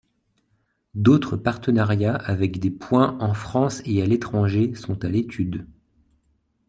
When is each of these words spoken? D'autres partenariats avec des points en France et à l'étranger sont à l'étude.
D'autres 0.95 1.37
partenariats 1.37 2.15
avec 2.15 2.59
des 2.59 2.71
points 2.71 3.19
en 3.19 3.35
France 3.35 3.83
et 3.85 4.01
à 4.01 4.07
l'étranger 4.07 4.73
sont 4.73 5.05
à 5.05 5.09
l'étude. 5.09 5.67